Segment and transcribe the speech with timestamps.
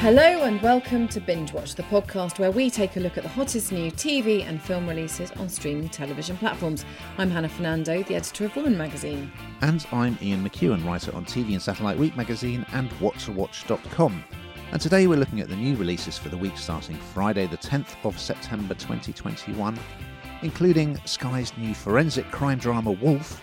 [0.00, 3.28] Hello and welcome to Binge Watch, the podcast where we take a look at the
[3.28, 6.84] hottest new TV and film releases on streaming television platforms.
[7.18, 9.32] I'm Hannah Fernando, the editor of Woman magazine.
[9.60, 14.24] And I'm Ian McEwan, writer on TV and Satellite Week magazine and WhatToWatch.com.
[14.70, 17.96] And today we're looking at the new releases for the week starting Friday, the 10th
[18.04, 19.76] of September 2021,
[20.42, 23.42] including Sky's new forensic crime drama Wolf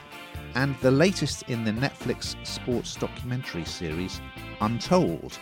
[0.55, 4.21] and the latest in the Netflix sports documentary series
[4.61, 5.37] Untold.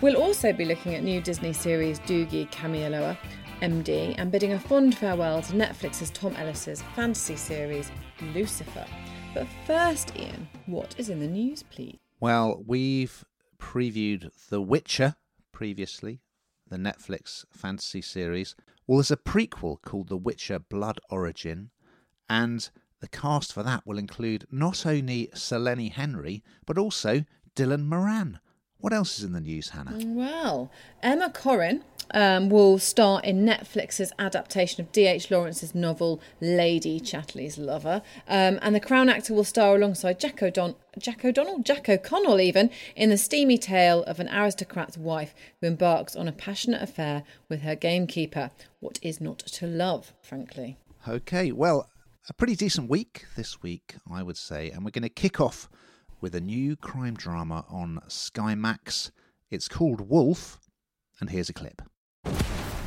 [0.00, 3.18] We'll also be looking at new Disney series Doogie Kameāloha,
[3.60, 7.90] MD, and bidding a fond farewell to Netflix's Tom Ellis's fantasy series
[8.34, 8.86] Lucifer.
[9.34, 11.98] But first, Ian, what is in the news, please?
[12.18, 13.24] Well, we've
[13.58, 15.16] previewed The Witcher
[15.52, 16.20] previously,
[16.68, 18.56] the Netflix fantasy series.
[18.86, 21.70] Well, there's a prequel called The Witcher Blood Origin,
[22.28, 27.24] and the cast for that will include not only Sir Lenny Henry, but also
[27.56, 28.38] Dylan Moran.
[28.78, 29.98] What else is in the news, Hannah?
[30.02, 30.70] Well,
[31.02, 31.82] Emma Corrin
[32.14, 35.30] um, will star in Netflix's adaptation of D.H.
[35.30, 40.76] Lawrence's novel Lady Chatterley's Lover, um, and the Crown actor will star alongside Jack, O'Don-
[40.98, 46.16] Jack O'Donnell, Jack O'Connell, even in the steamy tale of an aristocrat's wife who embarks
[46.16, 48.50] on a passionate affair with her gamekeeper.
[48.80, 50.78] What is not to love, frankly?
[51.06, 51.89] Okay, well,
[52.28, 55.68] a pretty decent week this week, I would say, and we're going to kick off
[56.20, 59.10] with a new crime drama on Sky Max.
[59.50, 60.58] It's called Wolf,
[61.20, 61.80] and here's a clip.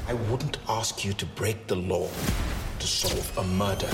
[0.08, 2.08] I wouldn't ask you to break the law
[2.80, 3.90] to solve a murder.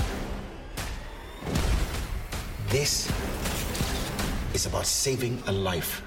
[2.68, 3.10] This
[4.52, 6.02] is about saving a life.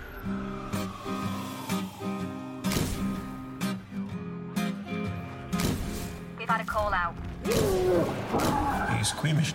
[6.37, 7.15] We've had a call out.
[7.45, 9.53] Are you squeamish?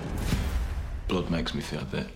[1.08, 2.06] Blood makes me feel a bit,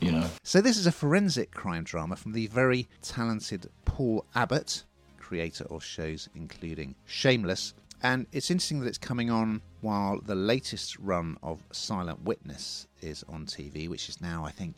[0.00, 0.26] you know.
[0.42, 4.84] So, this is a forensic crime drama from the very talented Paul Abbott,
[5.18, 7.74] creator of shows including Shameless.
[8.02, 13.24] And it's interesting that it's coming on while the latest run of Silent Witness is
[13.28, 14.76] on TV, which is now, I think,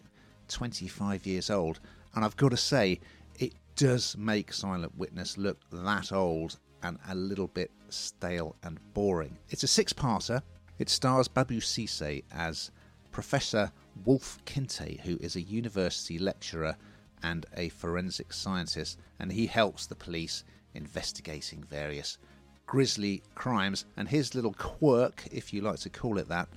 [0.48, 1.80] 25 years old.
[2.14, 3.00] And I've got to say,
[3.38, 9.38] it does make Silent Witness look that old and a little bit stale and boring.
[9.50, 10.42] It's a six parter.
[10.78, 12.70] It stars Babou Ceesay as
[13.10, 13.70] Professor
[14.04, 16.76] Wolf Kinte, who is a university lecturer
[17.22, 20.44] and a forensic scientist, and he helps the police
[20.74, 22.18] investigating various
[22.66, 23.84] grisly crimes.
[23.96, 26.48] And his little quirk, if you like to call it that,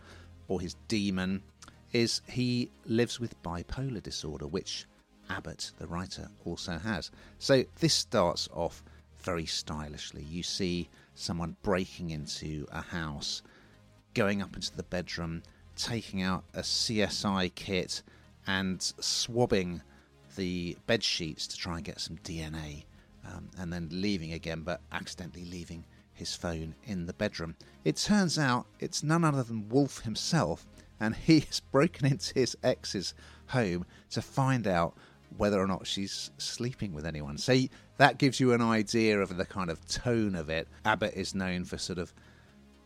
[0.47, 1.43] or his demon,
[1.91, 4.85] is he lives with bipolar disorder, which
[5.29, 7.11] Abbott, the writer, also has.
[7.39, 8.83] So this starts off
[9.25, 10.23] very stylishly.
[10.23, 13.41] You see someone breaking into a house,
[14.13, 15.41] going up into the bedroom,
[15.75, 18.03] taking out a CSI kit,
[18.47, 19.81] and swabbing
[20.35, 22.85] the bed sheets to try and get some DNA,
[23.25, 27.55] um, and then leaving again, but accidentally leaving his phone in the bedroom.
[27.83, 30.67] It turns out it's none other than Wolf himself,
[30.99, 33.15] and he has broken into his ex's
[33.47, 34.95] home to find out
[35.37, 37.37] whether or not she's sleeping with anyone.
[37.37, 37.55] So
[37.97, 40.67] that gives you an idea of the kind of tone of it.
[40.83, 42.13] Abbott is known for sort of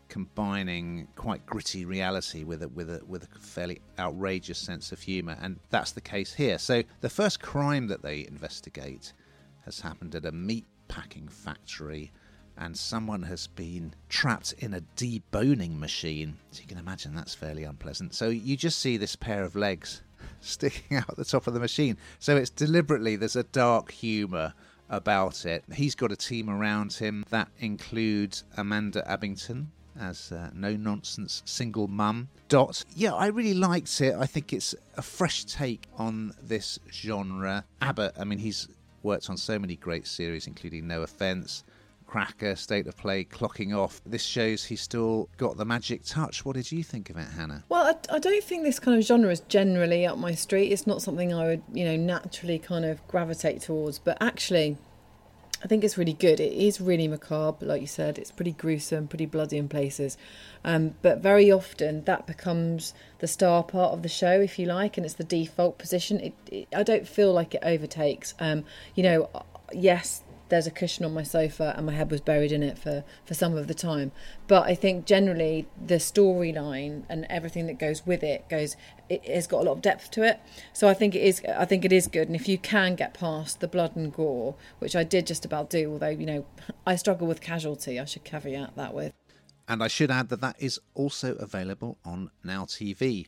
[0.08, 5.38] combining quite gritty reality with a with a with a fairly outrageous sense of humour,
[5.40, 6.58] and that's the case here.
[6.58, 9.12] So the first crime that they investigate
[9.64, 12.12] has happened at a meat packing factory,
[12.58, 16.36] and someone has been trapped in a deboning machine.
[16.50, 18.14] So you can imagine that's fairly unpleasant.
[18.14, 20.02] So you just see this pair of legs
[20.40, 21.96] sticking out the top of the machine.
[22.18, 24.54] So it's deliberately there's a dark humour
[24.88, 25.64] about it.
[25.72, 29.66] He's got a team around him that includes Amanda Abbington
[29.98, 32.28] as uh, no nonsense single mum.
[32.48, 32.84] Dot.
[32.94, 34.14] Yeah, I really liked it.
[34.14, 37.64] I think it's a fresh take on this genre.
[37.80, 38.68] Abbott, I mean, he's
[39.02, 41.64] worked on so many great series, including No Offence.
[42.10, 44.00] Cracker, State of Play, clocking off.
[44.04, 46.44] This shows he's still got the magic touch.
[46.44, 47.62] What did you think of it, Hannah?
[47.68, 50.72] Well, I, I, don't think this kind of genre is generally up my street.
[50.72, 54.00] It's not something I would, you know, naturally kind of gravitate towards.
[54.00, 54.76] But actually,
[55.62, 56.40] I think it's really good.
[56.40, 58.18] It is really macabre, like you said.
[58.18, 60.18] It's pretty gruesome, pretty bloody in places.
[60.64, 64.96] Um, but very often that becomes the star part of the show, if you like,
[64.96, 66.18] and it's the default position.
[66.18, 68.34] It, it, I don't feel like it overtakes.
[68.40, 68.64] Um,
[68.96, 69.30] you know,
[69.72, 73.04] yes, there's a cushion on my sofa and my head was buried in it for,
[73.24, 74.12] for some of the time.
[74.46, 78.76] But I think generally the storyline and everything that goes with it goes
[79.08, 80.40] it has got a lot of depth to it.
[80.72, 82.28] So I think it is I think it is good.
[82.28, 85.70] And if you can get past the blood and gore, which I did just about
[85.70, 86.46] do, although, you know,
[86.86, 89.12] I struggle with casualty, I should caveat that with.
[89.66, 93.26] And I should add that that is also available on Now TV.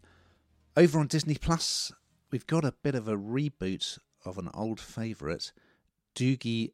[0.77, 1.93] Over on Disney Plus,
[2.31, 5.53] we've got a bit of a reboot of an old favourite,
[6.15, 6.73] Doogie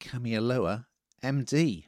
[0.00, 0.86] Kamealoha,
[1.22, 1.84] MD.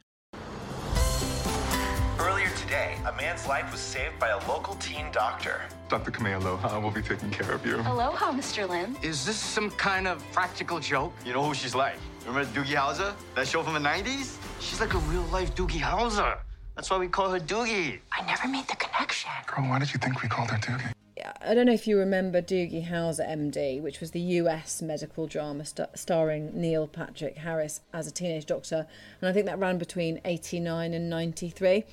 [2.19, 5.61] Earlier today, a man's life was saved by a local teen doctor.
[5.89, 6.11] Dr.
[6.11, 7.77] Kamealoha will be taking care of you.
[7.77, 8.69] Aloha, Mr.
[8.69, 8.95] Lim.
[9.01, 11.13] Is this some kind of practical joke?
[11.25, 11.97] You know who she's like?
[12.25, 13.13] Remember Doogie Howser?
[13.35, 14.37] That show from the 90s?
[14.61, 16.37] She's like a real life Doogie Howser.
[16.75, 17.99] That's why we call her Doogie.
[18.11, 19.31] I never made the connection.
[19.47, 20.93] Girl, why did you think we called her Doogie?
[21.41, 25.65] I don't know if you remember Doogie Howser MD, which was the US medical drama
[25.65, 28.87] st- starring Neil Patrick Harris as a teenage doctor,
[29.21, 31.83] and I think that ran between 89 and 93.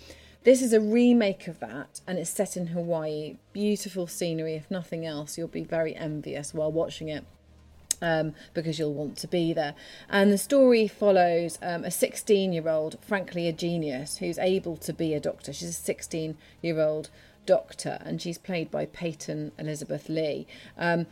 [0.42, 3.36] This is a remake of that, and it's set in Hawaii.
[3.52, 5.36] Beautiful scenery, if nothing else.
[5.36, 7.24] You'll be very envious while watching it.
[8.02, 9.74] Um, because you'll want to be there.
[10.08, 14.94] And the story follows um, a 16 year old, frankly a genius, who's able to
[14.94, 15.52] be a doctor.
[15.52, 17.10] She's a 16 year old
[17.50, 20.46] doctor, and she's played by Peyton Elizabeth Lee.
[20.78, 21.06] Um,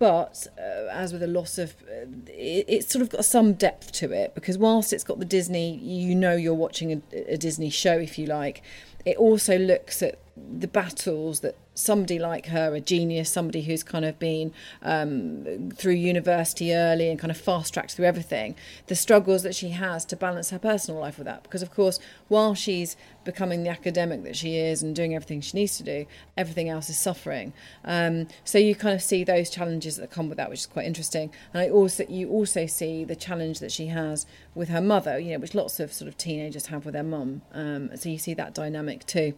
[0.00, 3.92] but uh, as with a loss of, uh, it, it's sort of got some depth
[3.92, 7.70] to it because whilst it's got the Disney, you know you're watching a, a Disney
[7.70, 8.60] show if you like.
[9.04, 14.04] It also looks at the battles that somebody like her, a genius, somebody who's kind
[14.04, 14.52] of been
[14.82, 18.54] um, through university early and kind of fast tracked through everything,
[18.86, 21.42] the struggles that she has to balance her personal life with that.
[21.42, 21.98] Because, of course,
[22.28, 26.06] while she's becoming the academic that she is and doing everything she needs to do,
[26.36, 27.52] everything else is suffering.
[27.84, 30.86] Um, so you kind of see those challenges that come with that, which is quite
[30.86, 31.30] interesting.
[31.52, 35.32] And I also you also see the challenge that she has with her mother, you
[35.32, 37.42] know, which lots of sort of teenagers have with their mum.
[37.52, 39.34] Um, so you see that dynamic too.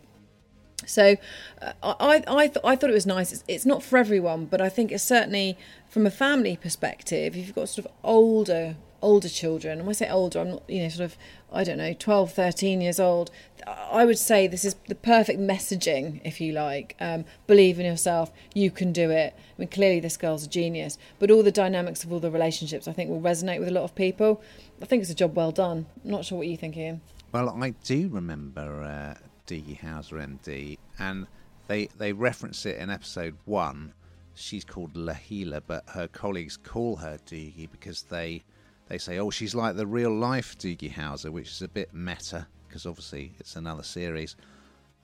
[0.84, 1.16] So
[1.62, 3.32] uh, I I, th- I thought it was nice.
[3.32, 5.56] It's, it's not for everyone, but I think it's certainly
[5.88, 7.36] from a family perspective.
[7.36, 10.62] If you've got sort of older older children, and when I say older, I'm not
[10.68, 11.16] you know sort of
[11.52, 13.30] I don't know 12, 13 years old.
[13.66, 16.96] I would say this is the perfect messaging, if you like.
[17.00, 18.30] Um, believe in yourself.
[18.54, 19.34] You can do it.
[19.36, 22.86] I mean, clearly this girl's a genius, but all the dynamics of all the relationships,
[22.86, 24.42] I think, will resonate with a lot of people.
[24.82, 25.86] I think it's a job well done.
[26.04, 27.00] I'm not sure what you think, Ian.
[27.32, 29.14] Well, I do remember uh,
[29.46, 31.26] Doogie Howser MD, and
[31.68, 33.92] they they reference it in episode one.
[34.34, 38.44] She's called Lahela, but her colleagues call her Doogie because they
[38.88, 42.46] they say, "Oh, she's like the real life Doogie Howser," which is a bit meta
[42.68, 44.36] because obviously it's another series.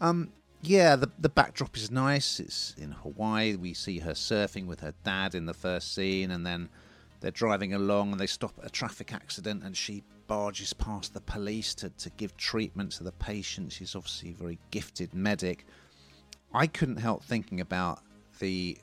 [0.00, 2.39] Um, yeah, the the backdrop is nice.
[2.39, 3.56] It's in Hawaii.
[3.56, 6.69] We see her surfing with her dad in the first scene, and then
[7.21, 11.20] they're driving along and they stop at a traffic accident, and she barges past the
[11.20, 13.72] police to, to give treatment to the patient.
[13.72, 15.66] She's obviously a very gifted medic.
[16.54, 18.00] I couldn't help thinking about
[18.38, 18.78] the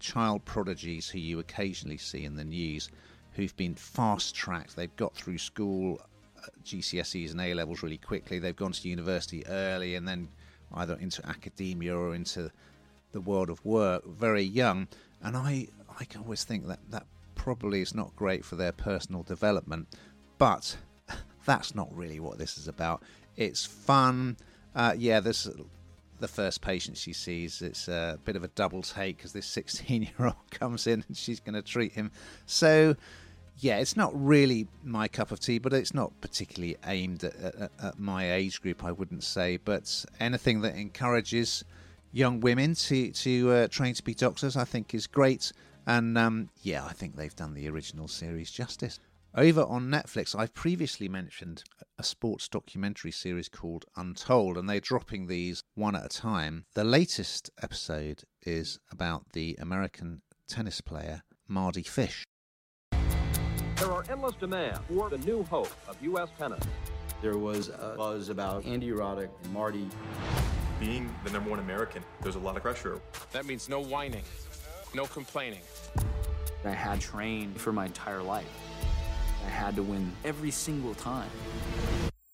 [0.00, 2.90] child prodigies who you occasionally see in the news
[3.32, 4.76] who've been fast tracked.
[4.76, 6.00] They've got through school,
[6.38, 8.38] uh, GCSEs and A levels really quickly.
[8.38, 10.28] They've gone to university early and then
[10.74, 12.50] either into academia or into
[13.12, 14.88] the world of work very young.
[15.22, 19.88] And I, I always think that that probably is not great for their personal development.
[20.38, 20.76] But
[21.44, 23.02] that's not really what this is about.
[23.36, 24.36] It's fun.
[24.74, 25.48] Uh, yeah, this
[26.20, 27.60] the first patient she sees.
[27.60, 31.16] It's a bit of a double take because this 16 year old comes in and
[31.16, 32.10] she's going to treat him.
[32.46, 32.96] So,
[33.58, 37.70] yeah, it's not really my cup of tea, but it's not particularly aimed at, at,
[37.82, 39.58] at my age group, I wouldn't say.
[39.58, 41.64] But anything that encourages
[42.12, 45.52] young women to to uh, train to be doctors, I think, is great.
[45.86, 48.98] And um, yeah, I think they've done the original series justice.
[49.36, 51.64] Over on Netflix, I've previously mentioned
[51.98, 56.66] a sports documentary series called Untold, and they're dropping these one at a time.
[56.74, 62.22] The latest episode is about the American tennis player Mardy Fish.
[62.92, 66.28] There are endless demand for the new hope of U.S.
[66.38, 66.62] tennis.
[67.20, 69.88] There was a buzz about Andy Roddick and Mardy.
[70.78, 73.00] Being the number one American, there's a lot of pressure.
[73.32, 74.22] That means no whining,
[74.94, 75.62] no complaining.
[76.64, 78.46] I had trained for my entire life.
[79.44, 81.30] I had to win every single time.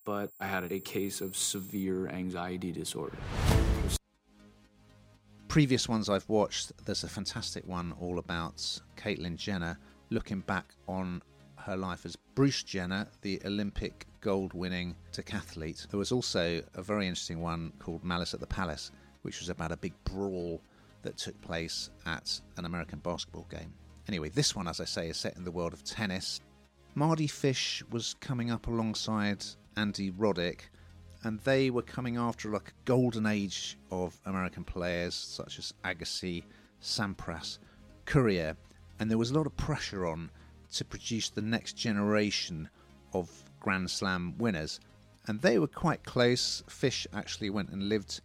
[0.05, 3.17] But I had a case of severe anxiety disorder.
[5.47, 9.77] Previous ones I've watched, there's a fantastic one all about Caitlyn Jenner
[10.09, 11.21] looking back on
[11.57, 15.87] her life as Bruce Jenner, the Olympic gold winning decathlete.
[15.89, 18.91] There was also a very interesting one called Malice at the Palace,
[19.23, 20.61] which was about a big brawl
[21.01, 23.73] that took place at an American basketball game.
[24.07, 26.39] Anyway, this one, as I say, is set in the world of tennis.
[26.93, 29.45] Mardy Fish was coming up alongside
[29.77, 30.63] Andy Roddick,
[31.23, 36.43] and they were coming after like a golden age of American players such as Agassi,
[36.81, 37.59] Sampras,
[38.03, 38.57] Courier,
[38.99, 40.29] and there was a lot of pressure on
[40.73, 42.69] to produce the next generation
[43.13, 43.29] of
[43.61, 44.81] Grand Slam winners.
[45.27, 46.61] And they were quite close.
[46.67, 48.19] Fish actually went and lived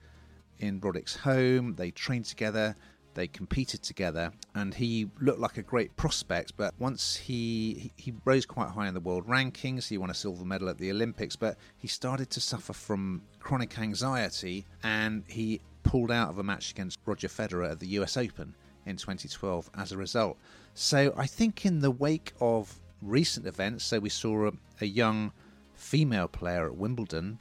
[0.58, 1.76] in Roddick's home.
[1.76, 2.74] They trained together.
[3.16, 6.52] They competed together, and he looked like a great prospect.
[6.58, 10.44] But once he he rose quite high in the world rankings, he won a silver
[10.44, 11.34] medal at the Olympics.
[11.34, 16.72] But he started to suffer from chronic anxiety, and he pulled out of a match
[16.72, 18.18] against Roger Federer at the U.S.
[18.18, 18.54] Open
[18.84, 20.36] in 2012 as a result.
[20.74, 25.32] So I think in the wake of recent events, so we saw a, a young
[25.74, 27.38] female player at Wimbledon,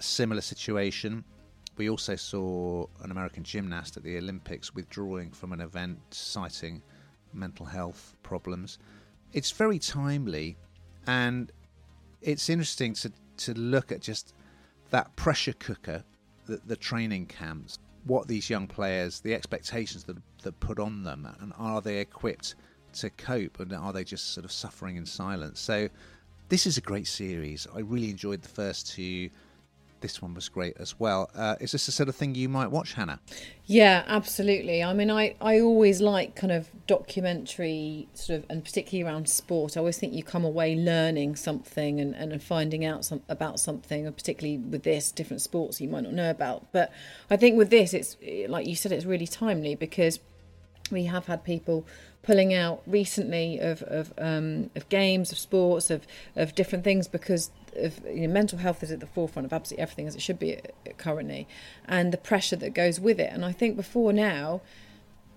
[0.00, 1.22] similar situation.
[1.76, 6.82] We also saw an American gymnast at the Olympics withdrawing from an event citing
[7.32, 8.78] mental health problems.
[9.32, 10.56] It's very timely
[11.06, 11.50] and
[12.20, 14.34] it's interesting to, to look at just
[14.90, 16.04] that pressure cooker,
[16.46, 21.28] the, the training camps, what these young players, the expectations that, that put on them,
[21.40, 22.56] and are they equipped
[22.92, 25.60] to cope and are they just sort of suffering in silence?
[25.60, 25.88] So,
[26.48, 27.68] this is a great series.
[27.72, 29.30] I really enjoyed the first two
[30.00, 31.30] this one was great as well.
[31.34, 33.20] Uh, is this the sort of thing you might watch, Hannah?
[33.66, 34.82] Yeah, absolutely.
[34.82, 39.76] I mean, I, I always like kind of documentary sort of, and particularly around sport.
[39.76, 44.06] I always think you come away learning something and, and finding out some, about something,
[44.06, 46.72] and particularly with this, different sports you might not know about.
[46.72, 46.92] But
[47.30, 48.16] I think with this, it's
[48.48, 50.18] like you said, it's really timely because
[50.90, 51.86] we have had people
[52.22, 57.50] pulling out recently of of, um, of games, of sports, of of different things because
[57.76, 60.38] of you know, mental health is at the forefront of absolutely everything as it should
[60.38, 60.58] be
[60.98, 61.46] currently,
[61.86, 63.32] and the pressure that goes with it.
[63.32, 64.60] And I think before now,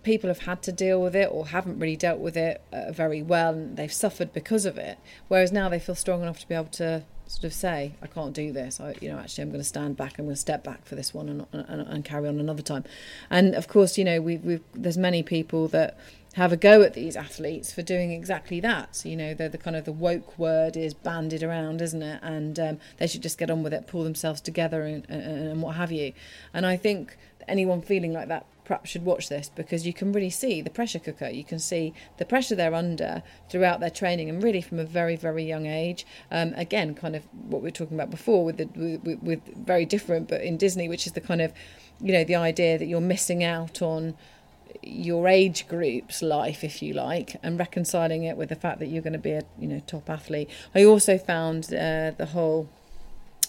[0.03, 3.23] people have had to deal with it or haven't really dealt with it uh, very
[3.23, 4.97] well, and they've suffered because of it.
[5.27, 8.33] Whereas now they feel strong enough to be able to sort of say, I can't
[8.33, 8.79] do this.
[8.79, 10.19] I, you know, actually, I'm going to stand back.
[10.19, 12.83] I'm going to step back for this one and, and, and carry on another time.
[13.29, 15.97] And of course, you know, we, we there's many people that
[16.33, 18.95] have a go at these athletes for doing exactly that.
[18.95, 22.19] So, you know, the, the kind of the woke word is banded around, isn't it?
[22.23, 25.61] And um, they should just get on with it, pull themselves together, and, and, and
[25.61, 26.13] what have you.
[26.53, 30.29] And I think anyone feeling like that perhaps should watch this because you can really
[30.29, 31.27] see the pressure cooker.
[31.27, 35.15] You can see the pressure they're under throughout their training and really from a very,
[35.15, 36.05] very young age.
[36.31, 39.85] Um, again, kind of what we were talking about before with, the, with, with very
[39.85, 41.53] different, but in Disney, which is the kind of,
[42.01, 44.15] you know, the idea that you're missing out on
[44.81, 49.01] your age group's life, if you like, and reconciling it with the fact that you're
[49.01, 50.49] going to be a you know top athlete.
[50.73, 52.69] I also found uh, the whole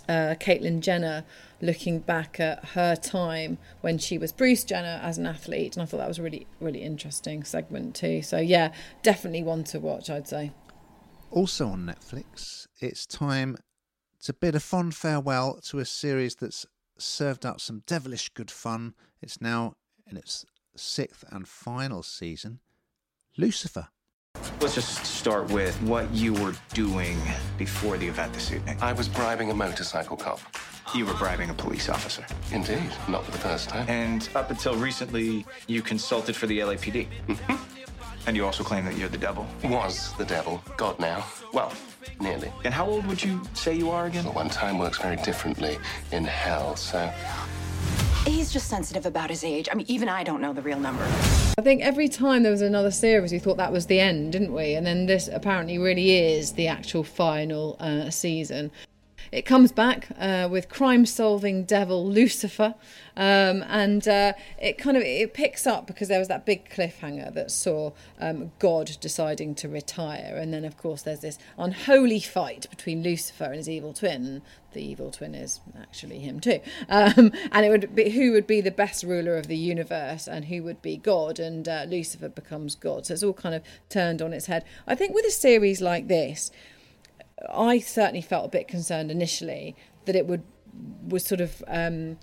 [0.08, 1.24] uh, Caitlyn Jenner
[1.60, 5.86] looking back at her time when she was Bruce Jenner as an athlete, and I
[5.86, 8.22] thought that was a really really interesting segment too.
[8.22, 10.10] So yeah, definitely one to watch.
[10.10, 10.52] I'd say.
[11.30, 13.56] Also on Netflix, it's time
[14.22, 16.64] to bid a fond farewell to a series that's
[16.96, 18.94] served up some devilish good fun.
[19.20, 19.74] It's now
[20.08, 20.44] in its
[20.76, 22.60] sixth and final season,
[23.36, 23.88] Lucifer.
[24.60, 27.18] Let's just start with what you were doing
[27.58, 28.78] before the event this evening.
[28.80, 30.40] I was bribing a motorcycle cop.
[30.94, 32.26] You were bribing a police officer.
[32.52, 33.88] Indeed, not for the first time.
[33.88, 37.08] And up until recently, you consulted for the LAPD.
[37.26, 37.74] Mm-hmm.
[38.26, 39.46] And you also claim that you're the devil.
[39.64, 40.62] Was the devil.
[40.76, 41.26] God now.
[41.52, 41.72] Well,
[42.20, 42.50] nearly.
[42.64, 44.24] And how old would you say you are again?
[44.24, 45.78] Well, one time works very differently
[46.10, 47.12] in hell, so
[48.26, 49.68] He's just sensitive about his age.
[49.70, 51.04] I mean, even I don't know the real number.
[51.58, 54.52] I think every time there was another series, we thought that was the end, didn't
[54.52, 54.74] we?
[54.74, 58.70] And then this apparently really is the actual final uh, season.
[59.34, 62.76] It comes back uh, with crime-solving devil Lucifer,
[63.16, 67.34] um, and uh, it kind of it picks up because there was that big cliffhanger
[67.34, 72.70] that saw um, God deciding to retire, and then of course there's this unholy fight
[72.70, 74.40] between Lucifer and his evil twin.
[74.72, 78.60] The evil twin is actually him too, um, and it would be who would be
[78.60, 82.76] the best ruler of the universe and who would be God, and uh, Lucifer becomes
[82.76, 83.06] God.
[83.06, 84.64] So it's all kind of turned on its head.
[84.86, 86.52] I think with a series like this
[87.52, 90.42] I certainly felt a bit concerned initially that it would
[91.06, 92.18] was sort of um,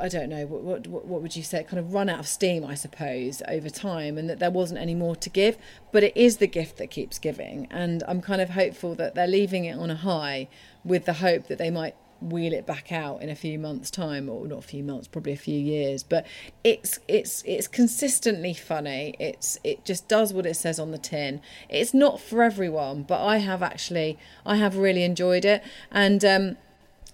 [0.00, 2.64] I don't know what, what what would you say kind of run out of steam
[2.64, 5.56] I suppose over time and that there wasn't any more to give.
[5.92, 9.26] But it is the gift that keeps giving and I'm kind of hopeful that they're
[9.26, 10.48] leaving it on a high
[10.84, 14.28] with the hope that they might wheel it back out in a few months time
[14.28, 16.02] or not a few months probably a few years.
[16.02, 16.26] But
[16.64, 19.14] it's it's it's consistently funny.
[19.18, 21.40] It's it just does what it says on the tin.
[21.68, 25.62] It's not for everyone but i have actually i have really enjoyed it.
[25.90, 26.56] And um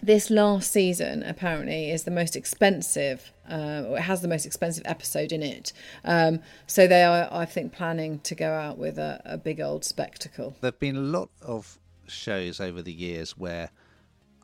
[0.00, 5.32] this last season apparently is the most expensive uh, it has the most expensive episode
[5.32, 5.72] in it.
[6.04, 9.84] Um, so they are i think planning to go out with a, a big old
[9.84, 10.54] spectacle.
[10.60, 13.70] There have been a lot of shows over the years where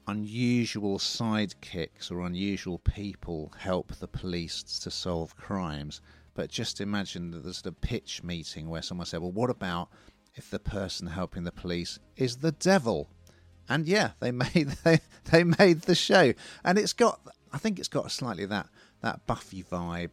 [0.06, 6.00] unusual sidekicks or unusual people help the police to solve crimes.
[6.34, 9.88] But just imagine that there's a pitch meeting where someone said, Well, what about
[10.34, 13.08] if the person helping the police is the devil?
[13.68, 16.34] And yeah, they made they, they made the show.
[16.64, 17.20] And it's got
[17.52, 18.68] I think it's got slightly that
[19.00, 20.10] that Buffy vibe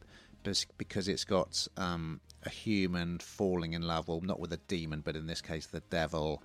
[0.77, 5.15] because it's got um, a human falling in love, well, not with a demon, but
[5.15, 6.41] in this case, the devil.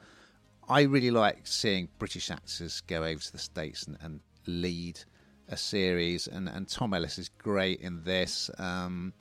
[0.68, 5.00] I really like seeing British actors go over to the States and, and lead
[5.48, 8.50] a series, and, and Tom Ellis is great in this.
[8.58, 9.12] Um,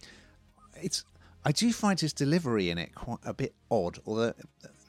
[0.75, 1.05] it's
[1.43, 4.37] I do find his delivery in it quite a bit odd, although it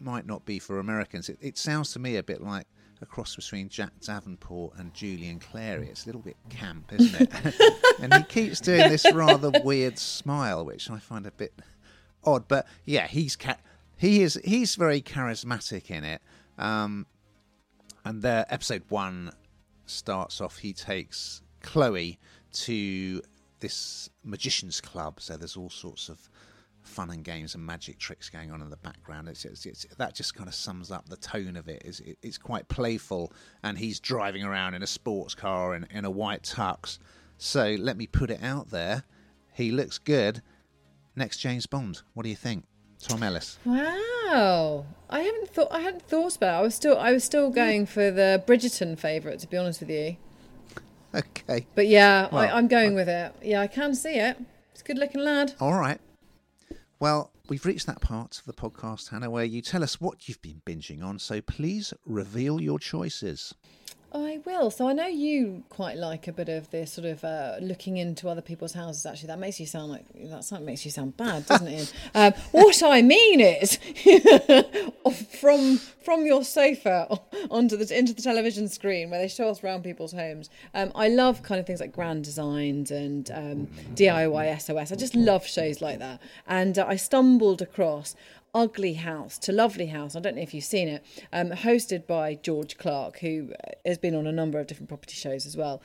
[0.00, 1.28] might not be for Americans.
[1.28, 2.66] It, it sounds to me a bit like
[3.02, 5.88] a cross between Jack Davenport and Julian Clary.
[5.88, 7.54] It's a little bit camp, isn't it?
[8.00, 11.52] and he keeps doing this rather weird smile, which I find a bit
[12.24, 12.48] odd.
[12.48, 13.58] But yeah, he's ca-
[13.98, 16.22] he is he's very charismatic in it.
[16.58, 17.06] Um,
[18.04, 19.32] and the episode one
[19.86, 20.58] starts off.
[20.58, 22.18] He takes Chloe
[22.52, 23.22] to
[23.60, 25.20] this magician's club.
[25.20, 26.18] So there's all sorts of
[26.82, 29.28] fun and games and magic tricks going on in the background.
[29.28, 31.82] It's, it's, it's that just kind of sums up the tone of it.
[31.84, 33.32] It's, it's quite playful,
[33.62, 36.98] and he's driving around in a sports car and in a white tux.
[37.38, 39.04] So let me put it out there.
[39.52, 40.42] He looks good.
[41.16, 42.02] Next James Bond.
[42.14, 42.64] What do you think,
[43.00, 43.58] Tom Ellis?
[43.64, 45.68] Wow, I haven't thought.
[45.70, 46.56] I hadn't thought about.
[46.56, 46.58] It.
[46.58, 46.98] I was still.
[46.98, 49.38] I was still going for the Bridgerton favourite.
[49.40, 50.16] To be honest with you.
[51.14, 51.66] Okay.
[51.74, 53.34] But yeah, Well, I, I'm going with it.
[53.42, 54.36] Yeah, I can see it.
[54.72, 55.54] It's a good looking lad.
[55.60, 55.98] All right.
[56.98, 60.42] Well, we've reached that part of the podcast, Hannah, where you tell us what you've
[60.42, 61.18] been binging on.
[61.18, 63.54] So please reveal your choices.
[64.16, 64.70] I will.
[64.70, 68.28] So I know you quite like a bit of this sort of uh, looking into
[68.28, 69.04] other people's houses.
[69.04, 71.92] Actually, that makes you sound like that makes you sound bad, doesn't it?
[72.14, 73.76] um, what I mean is,
[75.40, 77.20] from from your sofa
[77.50, 80.48] onto the into the television screen where they show us around people's homes.
[80.72, 84.92] Um, I love kind of things like grand designs and um, DIY SOS.
[84.92, 86.22] I just love shows like that.
[86.46, 88.16] And uh, I stumbled across
[88.56, 90.16] Ugly House to Lovely House.
[90.16, 93.98] I don't know if you've seen it, um, hosted by George Clarke, who uh, has
[93.98, 95.82] been on a number of different property shows as well.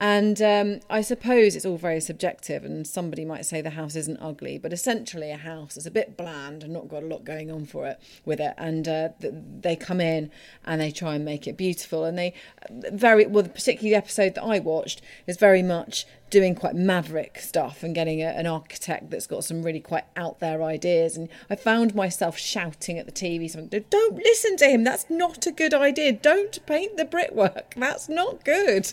[0.00, 4.18] And um, I suppose it's all very subjective, and somebody might say the house isn't
[4.20, 7.52] ugly, but essentially a house is a bit bland and not got a lot going
[7.52, 8.54] on for it with it.
[8.58, 10.30] And uh, they come in
[10.64, 12.04] and they try and make it beautiful.
[12.04, 12.34] And they
[12.70, 17.82] very well, particularly the episode that I watched is very much doing quite maverick stuff
[17.82, 21.16] and getting a, an architect that's got some really quite out there ideas.
[21.16, 24.82] And I found myself shouting at the TV, something, "Don't listen to him.
[24.82, 26.12] That's not a good idea.
[26.12, 27.74] Don't paint the brickwork.
[27.76, 28.92] That's not good."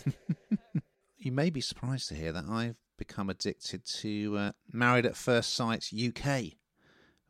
[1.20, 5.52] You may be surprised to hear that I've become addicted to uh, Married at First
[5.52, 6.54] Sight UK,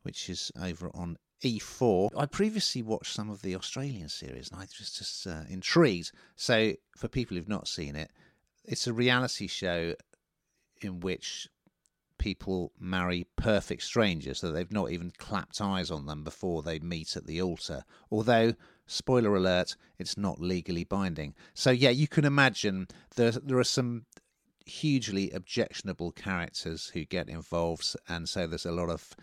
[0.04, 2.10] which is over on E4.
[2.16, 6.12] I previously watched some of the Australian series and I was just, uh, intrigued.
[6.36, 8.12] So, for people who've not seen it,
[8.64, 9.96] it's a reality show
[10.80, 11.48] in which
[12.20, 17.16] people marry perfect strangers so they've not even clapped eyes on them before they meet
[17.16, 17.82] at the altar.
[18.10, 18.54] Although,
[18.86, 21.34] spoiler alert, it's not legally binding.
[21.54, 24.04] So yeah, you can imagine there there are some
[24.66, 29.16] hugely objectionable characters who get involved, and so there's a lot of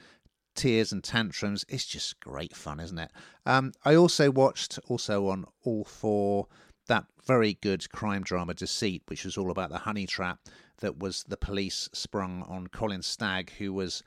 [0.56, 1.64] tears and tantrums.
[1.70, 3.12] It's just great fun, isn't it?
[3.46, 6.48] Um, I also watched also on all four
[6.88, 10.40] that very good crime drama Deceit, which was all about the honey trap
[10.80, 14.04] that was the police sprung on Colin Stagg, who was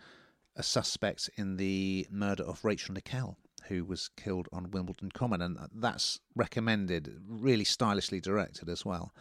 [0.57, 3.37] a suspect in the murder of Rachel Nickell,
[3.69, 9.13] who was killed on Wimbledon Common, and that's recommended, really stylishly directed as well.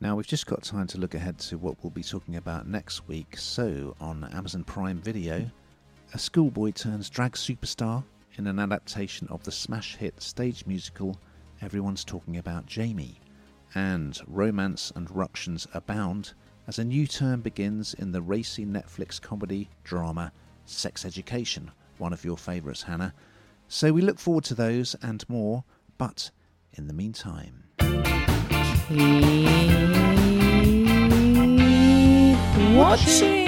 [0.00, 3.08] Now, we've just got time to look ahead to what we'll be talking about next
[3.08, 3.36] week.
[3.36, 5.50] So, on Amazon Prime Video,
[6.14, 8.04] a schoolboy turns drag superstar
[8.36, 11.18] in an adaptation of the smash hit stage musical
[11.60, 13.20] Everyone's Talking About Jamie.
[13.74, 16.32] And romance and ructions abound
[16.68, 20.30] as a new term begins in the racy Netflix comedy drama
[20.66, 23.14] Sex Education, one of your favourites, Hannah.
[23.68, 25.64] So we look forward to those and more,
[25.96, 26.30] but
[26.74, 27.64] in the meantime.
[27.78, 29.16] Keep
[32.76, 33.47] Watching.